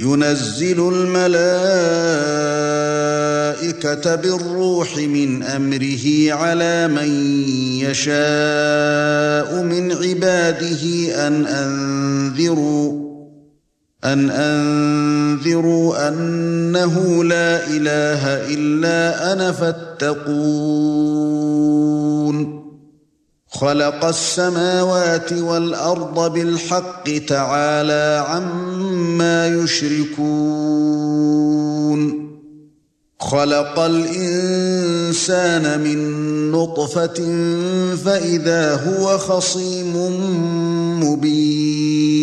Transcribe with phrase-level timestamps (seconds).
[0.00, 1.34] ينزل الملائكة
[4.14, 7.10] بالروح من أمره على من
[7.80, 10.82] يشاء من عباده
[11.26, 13.10] أن أنذروا
[14.04, 20.20] أن أنذروا أنه لا إله إلا أنا فاتقون.
[23.50, 30.20] خلق السماوات والأرض بالحق تعالى عما يشركون.
[33.20, 37.14] خلق الإنسان من نطفة
[38.04, 39.96] فإذا هو خصيم
[41.04, 42.20] مبين.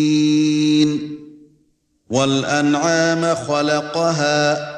[2.10, 4.77] والأنعام خلقها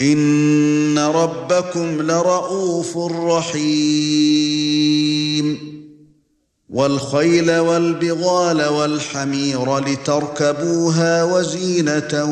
[0.00, 4.44] ان ربكم لرؤوف رحيم
[6.70, 12.24] والخيل والبغال والحمير لتركبوها وزينه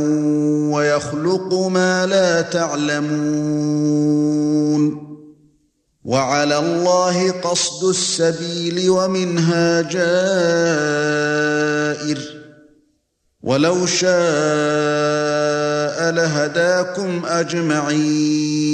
[0.75, 3.53] ويخلق ما لا تعلمون
[6.05, 10.03] وعلى الله قصد السبيل ومنها جائر
[13.43, 14.12] ولو شاء
[16.11, 18.73] لهداكم أجمعين.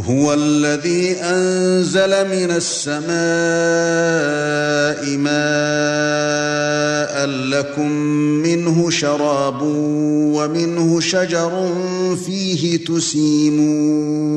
[0.00, 3.06] هو الذي أنزل من السماء
[5.16, 7.90] ماء لكم
[8.42, 11.74] منه شراب ومنه شجر
[12.26, 14.36] فيه تسيمون.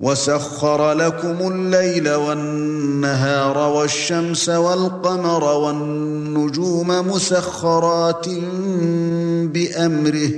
[0.00, 8.26] وسخر لكم الليل والنهار والشمس والقمر والنجوم مسخرات
[9.44, 10.30] بأمره.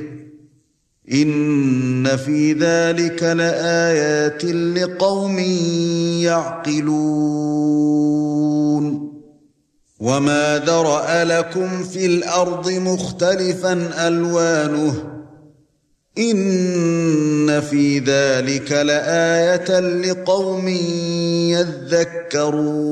[1.12, 5.38] إن في ذلك لآيات لقوم
[6.18, 7.82] يعقلون.
[10.00, 15.21] وما ذرأ لكم في الأرض مختلفا ألوانه
[16.18, 20.68] ان في ذلك لايه لقوم
[22.28, 22.82] يذكرون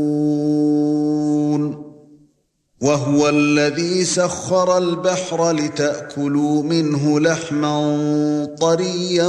[2.83, 9.29] وهو الذي سخر البحر لتاكلوا منه لحما طريا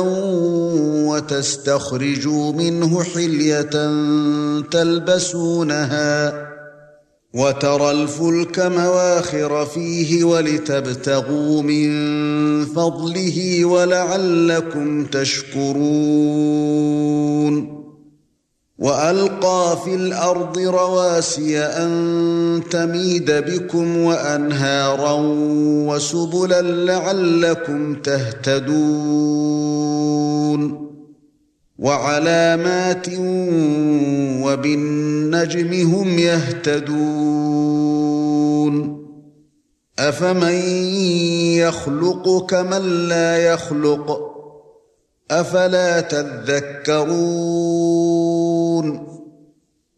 [1.08, 3.70] وتستخرجوا منه حليه
[4.72, 6.51] تلبسونها
[7.34, 11.92] وترى الفلك مواخر فيه ولتبتغوا من
[12.66, 15.82] فضله ولعلكم تشكرون.
[18.80, 25.18] وألقى في الأرض رواسي أن تميد بكم وأنهارا
[25.88, 29.32] وسبلا لعلكم تهتدون.
[31.82, 33.08] وعلامات
[34.44, 37.02] وبالنجم هم يهتدون.
[40.00, 40.54] أفمن
[41.58, 44.32] يخلق كمن لا يخلق؟
[45.32, 47.12] أفلا تذكرون؟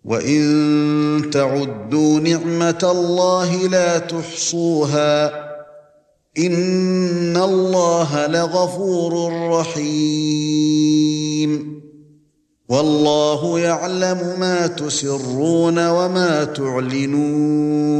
[0.05, 5.42] وإن تعدوا نعمة الله لا تحصوها.
[6.37, 11.03] ان الله لغفور رحيم.
[12.69, 17.93] والله يعلم ما تسرون وما تعلنون.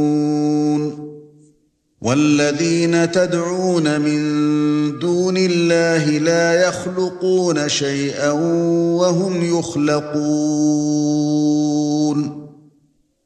[2.02, 4.18] والذين تدعون من
[4.98, 8.30] دون الله لا يخلقون شيئا
[9.00, 10.04] وهم يخلقون.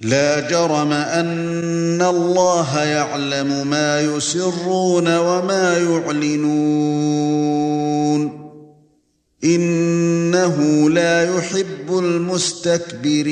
[0.00, 6.60] لا جرم أن الله يعلم ما يسرون وما يعلنون.
[9.44, 13.30] إنه لا يحب المستكبرين.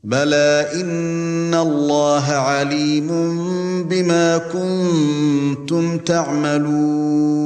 [0.03, 3.07] بلى إن الله عليم
[3.83, 7.45] بما كنتم تعملون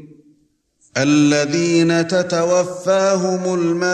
[0.97, 3.89] الذين تتوفاهم الملائكة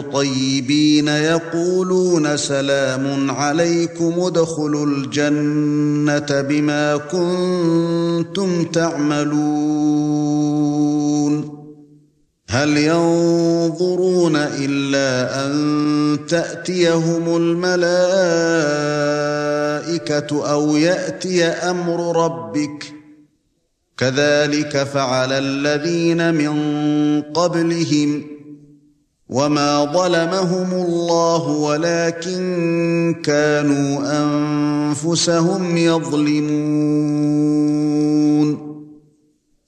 [0.00, 10.12] طيبين يقولون سلام عليكم ادخلوا الجنة بما كنتم تعملون.
[12.48, 17.82] هل ينظرون إلا أن تأتيهم الملائكة
[20.52, 22.91] أو يأتي أمر ربك
[23.98, 26.52] كذلك فعل الذين من
[27.22, 28.22] قبلهم
[29.28, 37.32] وما ظلمهم الله ولكن كانوا أنفسهم يظلمون.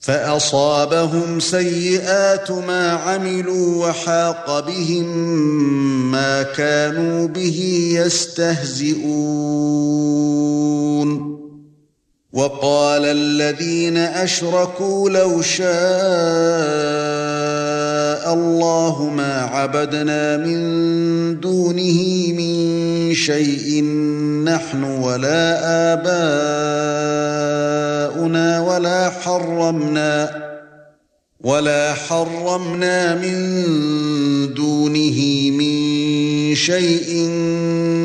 [0.04, 5.06] فأصابهم سيئات ما عملوا وحاق بهم
[6.10, 9.04] ما كانوا به يستهزئون.
[12.34, 15.64] وقال الذين أشركوا لو شاء
[18.34, 20.60] الله ما عبدنا من
[21.40, 23.84] دونه من شيء
[24.44, 25.60] نحن ولا
[25.92, 26.10] آباؤنا
[28.60, 30.44] ولا حرمنا
[31.40, 33.34] ولا حرمنا من
[34.54, 37.23] دونه من شيء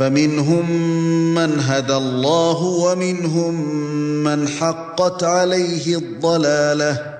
[0.00, 0.70] فمنهم
[1.34, 3.74] من هدى الله ومنهم
[4.24, 7.16] من حقت عليه الضلاله.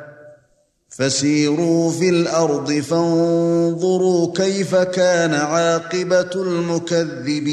[0.88, 7.50] فسيروا في الأرض فانظروا كيف كان عاقبة المكذبين.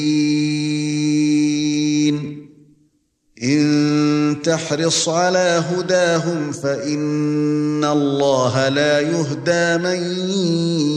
[3.44, 10.30] إن تحرص على هداهم فإن الله لا يهدى من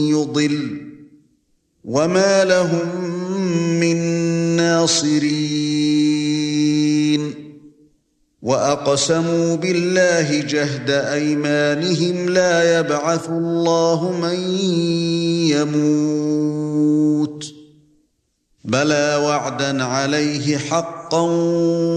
[0.09, 0.80] يضل.
[1.85, 3.05] وما لهم
[3.79, 3.97] من
[4.55, 6.11] ناصرين
[8.41, 14.39] واقسموا بالله جهد ايمانهم لا يبعث الله من
[15.49, 17.45] يموت
[18.65, 21.21] بلى وعدا عليه حقا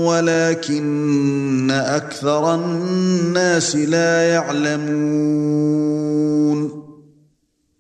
[0.05, 5.85] ولكن أكثر الناس لا يعلمون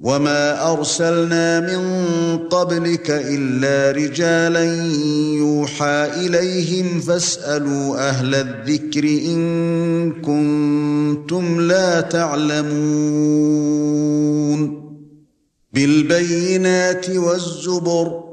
[0.00, 4.64] وما ارسلنا من قبلك الا رجالا
[5.36, 13.56] يوحى اليهم فاسالوا أهل الذكر ان كنتم لا تعلمون
[15.72, 18.25] بالبينات والزبر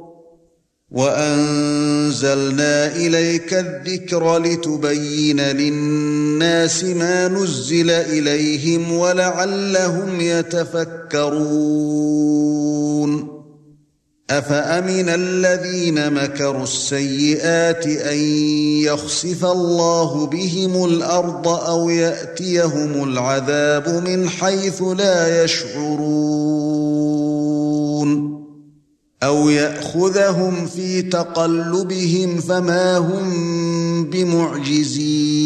[0.94, 11.74] وأنزلنا إليك الذكر لتبين للناس ما نزل إليهم ولعلهم يتفكرون.
[14.30, 18.18] أفأمن الذين مكروا السيئات أن
[18.84, 27.04] يخسف الله بهم الأرض أو يأتيهم العذاب من حيث لا يشعرون؟
[29.24, 35.44] أو يأخذهم في تقلبهم فما هم بمعجزين.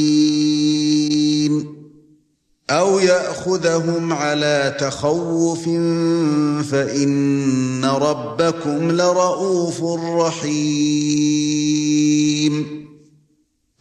[2.69, 5.63] أو يأخذهم على تخوف
[6.72, 9.84] فإن ربكم لرؤوف
[10.19, 11.57] رحيم.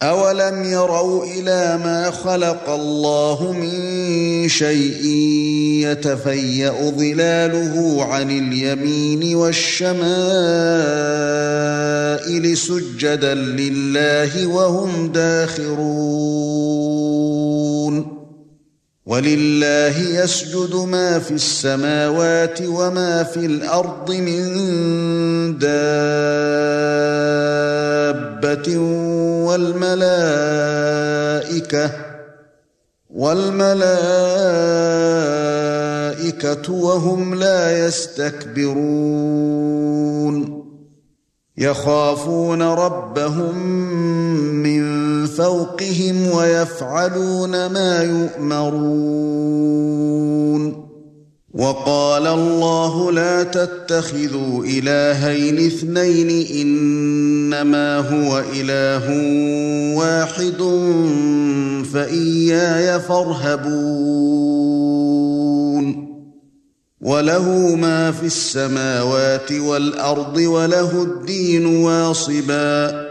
[0.02, 5.06] اولم يروا إلى ما خلق الله من شيء
[5.88, 9.96] يتفيا ظلاله عن اليمين والشمائل
[12.56, 16.36] سجدا لله وهم داخرون
[19.06, 24.42] ولله يسجد ما في السماوات وما في الأرض من
[28.16, 28.78] دابه
[29.46, 30.06] والملائكة
[33.10, 33.86] والملائكة
[36.72, 39.16] وهم لا يستكبرون
[41.58, 43.58] يخافون ربهم
[44.62, 49.26] من فوقهم ويفعلون ما يؤمرون
[51.56, 59.06] وقال الله لا تتخذوا إلهين اثنين إنما هو إله
[59.96, 60.62] واحد
[61.92, 64.16] فإياي فارهبون
[67.00, 73.06] وله ما في السماوات والأرض وله الدين واصبا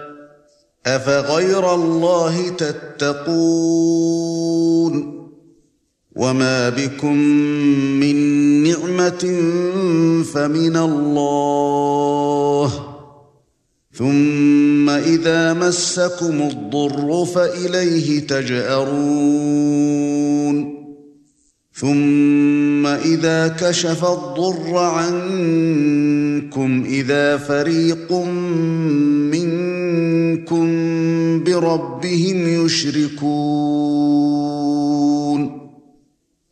[0.85, 4.35] أفغير الله تتقون
[6.15, 7.17] وما بكم
[7.99, 8.15] من
[8.63, 9.23] نعمه
[10.33, 12.71] فمن الله
[13.93, 19.65] ثم اذا مسكم الضر فاليه تجارون
[21.75, 28.11] ثُمَّ إِذَا كَشَفَ الضُّرَّ عَنكُمْ إِذَا فَرِيقٌ
[29.35, 30.65] مِنكُم
[31.43, 34.64] بِرَبِّهِمْ يُشْرِكُونَ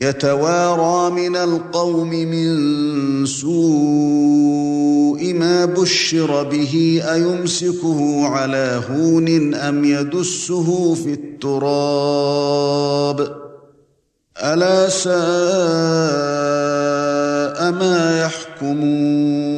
[0.00, 13.20] يَتَوَارَىٰ مِنَ الْقَوْمِ مِن سُوءِ مَا بُشِّرَ بِهِ أَيُمْسِكُهُ عَلَىٰ هُونٍ أَمْ يَدُسُّهُ فِي التُّرَابِ؟
[14.38, 15.18] أَلَا سَاءَ
[17.72, 19.57] مَا يَحْكُمُونَ؟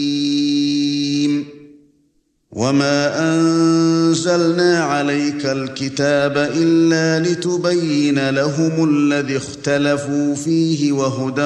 [2.51, 11.45] وما انزلنا عليك الكتاب الا لتبين لهم الذي اختلفوا فيه وهدى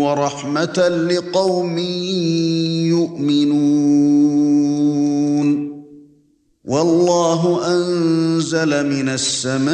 [0.00, 1.78] ورحمه لقوم
[2.88, 4.00] يؤمنون
[6.64, 9.70] والله انزل من السماء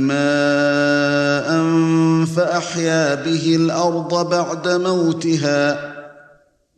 [0.00, 1.62] ماء
[2.26, 5.92] فاحيا به الأرض بعد موتها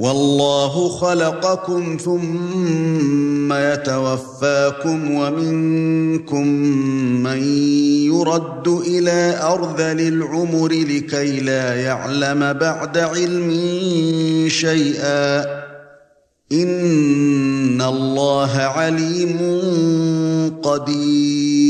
[0.00, 6.46] والله خلقكم ثم يتوفاكم ومنكم
[7.22, 7.42] من
[8.04, 13.50] يرد إلى ارذل العمر لكي لا يعلم بعد علم
[14.48, 15.44] شيئا.
[16.52, 19.38] إن الله عليم
[20.62, 21.69] قدير.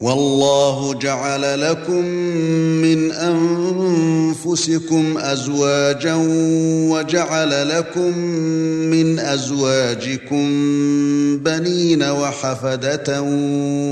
[0.00, 2.04] والله جعل لكم
[2.82, 6.14] من أنفسكم أزواجا
[6.90, 8.18] وجعل لكم
[8.90, 10.44] من أزواجكم
[11.38, 13.22] بنين وحفدة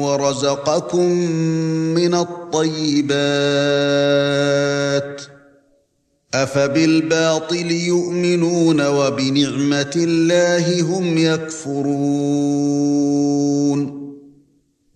[0.00, 1.08] ورزقكم
[1.94, 3.12] من الطيبات
[6.34, 12.62] أفبالباطل يؤمنون وبنعمة الله هم يكفرون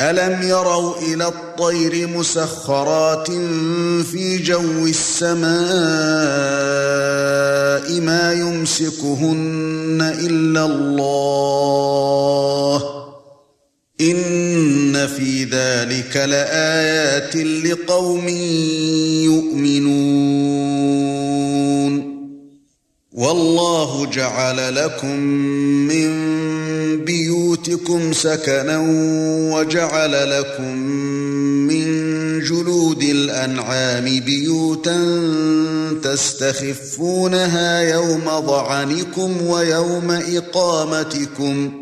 [0.00, 3.30] أَلَمْ يَرَوْا إِلَى الطَّيْرِ مُسَخَّرَاتٍ
[4.10, 5.50] فِي جَوِّ السَّمَاءِ
[8.00, 11.14] مَا يُمْسِكُهُنَّ إِلَّا اللَّهُ؟
[14.00, 18.28] إِنَّ فِي ذَلِكَ لَآيَاتٍ لِقَوْمٍ
[19.24, 20.73] يُؤْمِنُونَ.
[23.14, 25.16] وَاللَّهُ جَعَلَ لَكُم
[25.86, 26.10] مِّن
[27.04, 28.78] بِيُوتِكُمْ سَكَنًا
[29.54, 30.76] وَجَعَلَ لَكُم
[31.70, 31.86] مِّن
[32.40, 34.98] جُلُودِ الْأَنْعَامِ بِيُوتًا
[36.02, 41.72] تَسْتَخِفُّونَهَا يَوْمَ ظَعَنِكُمْ وَيَوْمَ إِقَامَتِكُمْ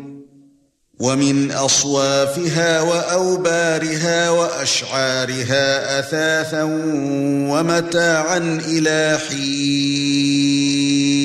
[0.99, 6.63] وَمِنْ أَصْوَافِهَا وَأَوْبَارِهَا وَأَشْعَارِهَا أَثَاثًا
[7.49, 11.02] وَمَتَاعًا إِلَى حِينٍ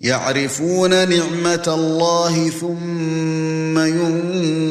[0.01, 3.79] يَعْرِفُونَ نِعْمَةَ اللَّهِ ثُمَّ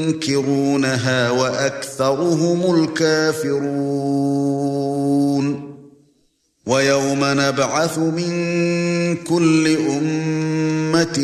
[0.09, 5.70] يُنكِرُونَهَا وَأَكْثَرُهُمُ الْكَافِرُونَ.
[6.67, 11.19] وَيَوْمَ نَبْعَثُ مِن كُلِّ أُمَّةٍ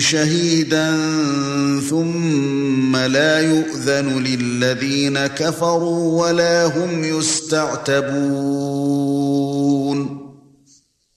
[0.00, 0.96] شَهِيدًا
[1.90, 8.32] ثُمَّ لَا يُؤْذَنُ لِلَّذِينَ كَفَرُوا وَلَا هُمْ يُسْتَعْتَبُونَ.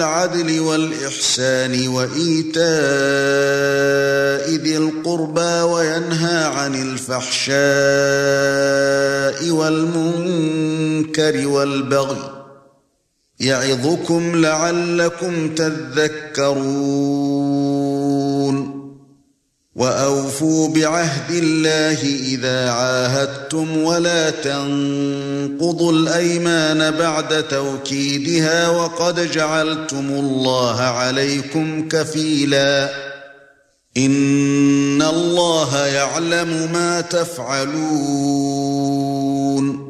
[0.01, 2.65] بِالْعَدْلِ وَالْإِحْسَانِ وَإِيتَاءِ
[4.65, 7.61] ذِي الْقُرْبَى وَيَنْهَى عَنِ الْفَحْشَاءِ
[9.51, 12.17] وَالْمُنكَرِ وَالْبَغْيِ
[13.41, 17.01] يَعِظُكُمْ لَعَلَّكُمْ تَذَكَّرُونَ
[19.81, 32.91] وَأَوْفُوا بِعَهْدِ اللَّهِ إِذَا عَاهَدتُّمْ وَلَا تَنقُضُوا الْأَيْمَانَ بَعْدَ تَوْكِيدِهَا وَقَدْ جَعَلْتُمُ اللَّهَ عَلَيْكُمْ كَفِيلًا.
[33.97, 39.90] إِنَّ اللَّهَ يَعْلَمُ مَا تَفْعَلُونَ.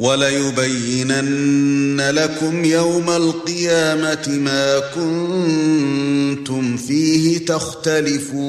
[0.00, 8.40] وَلَيُبَيِّنَنَّ لَكُمْ يَوْمَ الْقِيَامَةِ مَا كُنتُمْ فِيهِ تَخْتَلِفُونَ.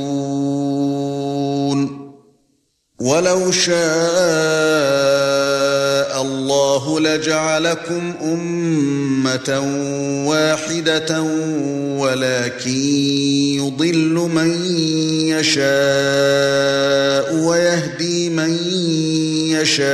[3.02, 3.82] وَلَوْ شَاءَ
[6.22, 9.50] اللَّهُ لَجَعَلَكُمْ أُمَّةً
[10.30, 11.22] وَاحِدَةً
[11.98, 12.86] وَلَكِن
[13.60, 14.52] يُضِلُّ مَن
[15.36, 18.11] يَشَاءُ وَيَهْدِي
[19.62, 19.92] مَن يَشَاءُ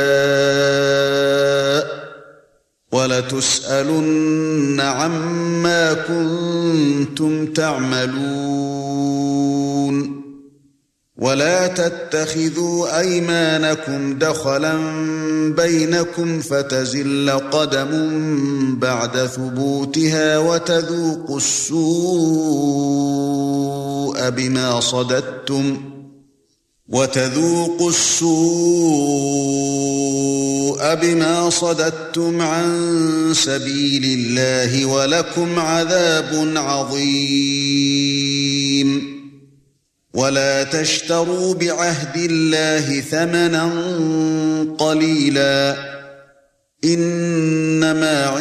[2.91, 8.77] وَلَتُسْأَلُنَّ عَمَّا كُنتُمْ تَعْمَلُونَ
[11.17, 14.77] وَلَا تَتَّخِذُوا أَيْمَانَكُمْ دَخَلًا
[15.55, 17.89] بَيْنَكُمْ فَتَزِلَّ قَدَمٌ
[18.79, 21.79] بَعْدَ ثُبُوتِهَا وَتَذُوقُوا السُّوءَ
[24.29, 25.96] بِمَا صَدَدتُّمْ
[26.89, 28.27] وَتَذُوقُوا السُّوءَ
[30.95, 32.93] بِمَا صَدَدتُّمْ عَن
[33.33, 37.17] سَبِيلِ اللَّهِ وَلَكُمْ عَذَابٌ عَظِيمٌ.
[40.13, 43.69] وَلَا تَشْتَرُوا بِعَهْدِ اللَّهِ ثَمَنًا
[44.79, 45.75] قَلِيلًا.
[46.83, 48.36] إِنَّمَا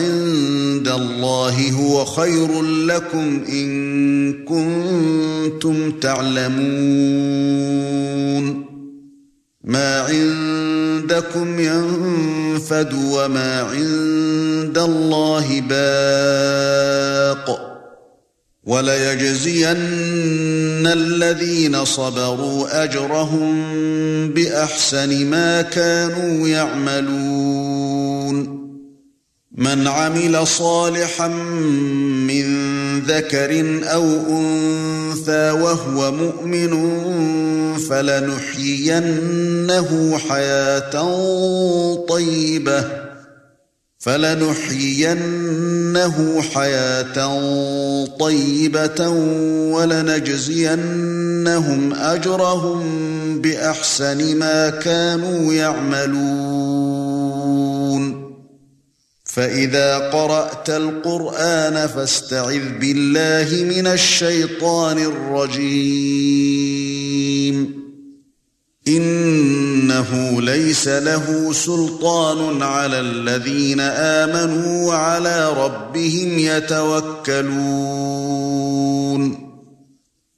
[0.76, 8.66] عِندَ اللَّهِ هُوَ خَيْرٌ لَّكُمْ إِن كُنتُمْ تَعْلَمُونَ.
[9.64, 17.76] ما عندكم ينفد وما عند الله باق.
[18.64, 19.76] وليجزين
[20.86, 23.64] الذين صبروا أجرهم
[24.28, 28.65] بأحسن ما كانوا يعملون.
[29.56, 31.28] من عمل صالحا
[32.28, 32.46] من
[33.00, 36.96] ذكر أو أنثى وهو مؤمن
[37.90, 39.08] فلنحيينه
[40.28, 41.04] حياة
[42.08, 42.84] طيبة
[43.98, 45.24] فلنحيينه
[46.54, 47.28] حياة
[48.20, 49.08] طيبة
[49.72, 50.82] ولنجزينهم
[51.94, 52.82] أجرهم
[53.40, 56.66] بأحسن ما كانوا يعملون
[59.36, 66.36] فإذا قرأت القرآن فاستعذ بالله من الشيطان الرجيم.
[68.88, 77.46] إنه ليس له سلطان على الذين آمنوا وعلى ربهم يتوكلون.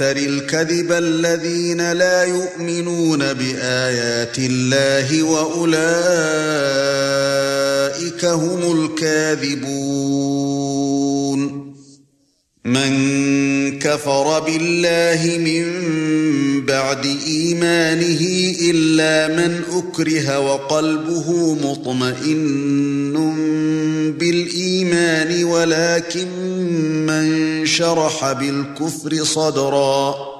[0.00, 5.74] يفتري الكذب الذين لا يؤمنون بآيات الله وأولئك
[8.24, 9.70] هم الكاذبون.
[12.64, 13.19] من
[13.80, 15.64] كفر بالله من
[16.66, 18.20] بعد إيمانه
[18.70, 23.14] إلا من أكره وقلبه مطمئن
[24.18, 26.28] بالإيمان ولكن
[27.06, 27.26] من
[27.66, 30.39] شرح بالكفر صدرا.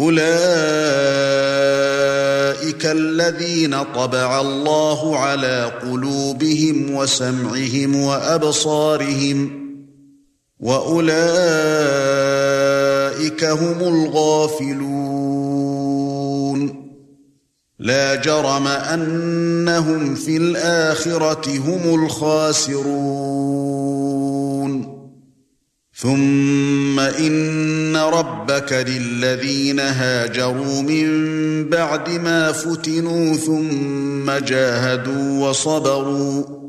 [0.00, 0.20] أولئك
[2.86, 9.60] الذين طبع الله على قلوبهم وسمعهم وأبصارهم
[10.60, 11.14] وأولئك
[13.44, 15.20] هم الغافلون.
[17.78, 23.79] لا جرم أنهم في الآخرة هم الخاسرون.
[26.00, 31.08] ثم ان ربك للذين هاجروا من
[31.68, 36.60] بعد ما فتنوا ثم جاهدوا وصبروا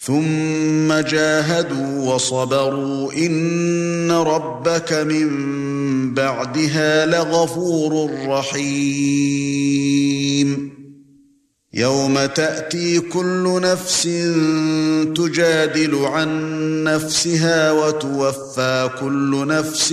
[0.00, 5.28] ثُمَّ جَاهَدُوا وَصَبَرُوا إِنَّ رَبَّكَ مِن
[6.14, 9.18] بَعْدِهَا لَغَفُورٌ رَّحِيمٌ
[11.74, 14.02] يَوْمَ تَأْتِي كُلُّ نَفْسٍ
[15.16, 16.28] تُجَادِلُ عَن
[16.84, 19.92] نَّفْسِهَا وَتُوَفَّى كُلُّ نَفْسٍ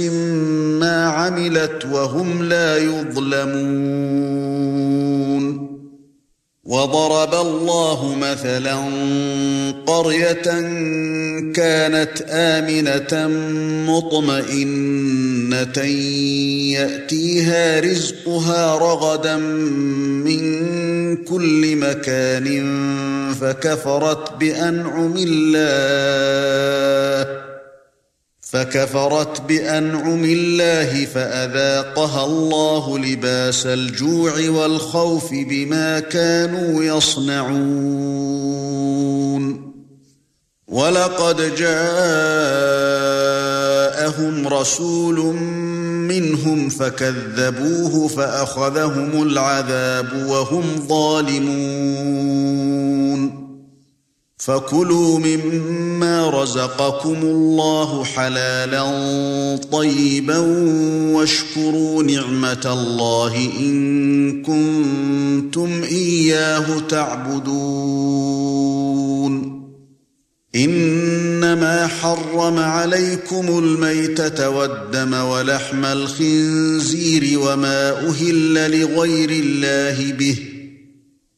[0.79, 3.75] مَّا عَمِلَتْ وَهُمْ لَا يُظْلَمُونَ.
[6.63, 8.75] وَضَرَبَ اللَّهُ مَثَلًا
[9.85, 10.47] قَرْيَةً
[11.53, 13.27] كَانَتْ آمِنَةً
[13.91, 15.83] مُطْمَئِنَّةً
[16.73, 20.65] يَأْتِيهَا رِزْقُهَا رَغَدًا مِنْ
[21.15, 22.47] كُلِّ مَكَانٍ
[23.33, 26.75] فَكَفَرَتْ بِأَنْعُمِ اللَّهِ
[28.55, 37.55] فكفرت بأنعم الله فأذاقها الله لباس الجوع والخوف بما كانوا يصنعون.
[40.67, 41.67] ولقد جاءهم
[44.47, 45.35] رسول
[46.09, 52.55] منهم فكذبوه فأخذهم العذاب وهم ظالمون.
[54.37, 58.85] فَكُلُوا مِمَّا رَزَقَكُمُ اللَّهُ حَلَالًا
[59.71, 60.37] طَيِّبًا
[61.13, 69.54] وَاشْكُرُوا نِعْمَةَ اللَّهِ إِن كُنتُمْ إِيَّاهُ تَعْبُدُونَ.
[70.55, 80.37] إِنَّمَا حَرَّمَ عَلَيْكُمُ الْمَيْتَةَ وَالدَّمَ وَلَحْمَ الْخِنزِيرِ وَمَا أُهِلَّ لِغَيْرِ اللَّهِ بِهِ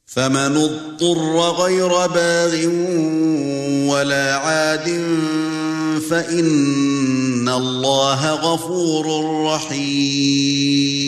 [0.07, 2.67] فمن اضطر غير باغ
[3.93, 4.87] ولا عاد
[6.09, 9.05] فإن الله غفور
[9.45, 11.07] رحيم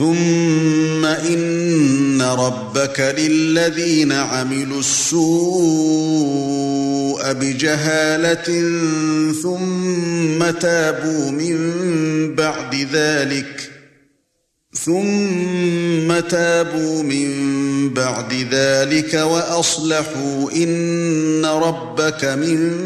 [0.00, 5.20] ثم إن ربك للذين عملوا السوء
[7.32, 8.48] بجهالة
[9.42, 11.56] ثم تابوا من
[12.34, 13.70] بعد ذلك
[14.72, 17.28] ثُمَّ تَابُوا مِن
[17.94, 22.80] بَعْدِ ذَلِكَ وَأَصْلَحُوا إِنَّ رَبَّكَ مِن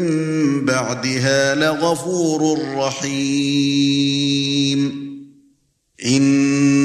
[0.65, 3.85] بَعْدِهَا لَغَفُورٌ رَّحِيمٌ
[6.05, 6.84] إِنَّ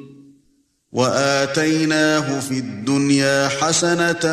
[0.91, 4.25] واتيناه في الدنيا حسنه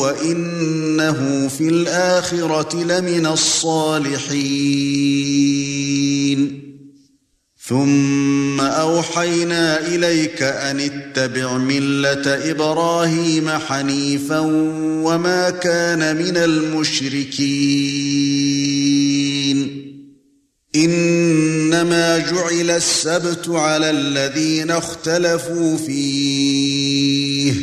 [0.00, 4.72] وانه في الاخره لمن الصالحين
[7.68, 14.38] ثُمَّ أَوْحَيْنَا إِلَيْكَ أَنِ اتَّبِعْ مِلَّةَ إِبْرَاهِيمَ حَنِيفًا
[15.04, 17.42] وَمَا كَانَ مِنَ الْمُشْرِكِينَ
[20.76, 27.54] إِنَّمَا جُعِلَ السَّبْتُ عَلَى الَّذِينَ اخْتَلَفُوا فِيهِ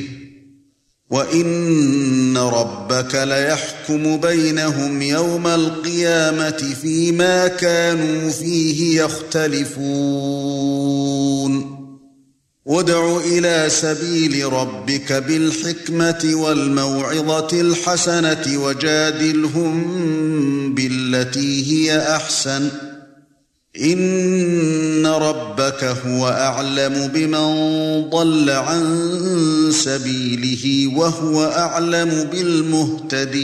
[1.09, 9.79] وَإِنَّ رَبَّكَ لَيَحْكُمُ بَيْنَهُمْ يَوْمَ الْقِيَامَةِ فِيمَا كَانُوا فِيهِ يَخْتَلِفُونَ.
[12.65, 19.83] وَادْعُ إِلَى سَبِيلِ رَبِّكَ بِالْحِكْمَةِ وَالْمَوْعِظَةِ الْحَسَنَةِ وَجَادِلْهُم
[20.75, 22.88] بِالَّتِي هِيَ أَحْسَنُ.
[23.75, 29.11] ان ربك هو اعلم بمن ضل عن
[29.71, 33.39] سبيله وهو اعلم بالمهتدين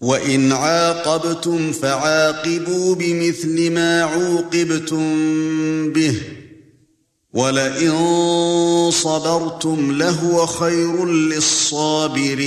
[0.00, 5.12] وان عاقبتم فعاقبوا بمثل ما عوقبتم
[5.92, 6.14] به
[7.32, 7.92] ولئن
[8.90, 12.46] صبرتم لهو خير للصابرين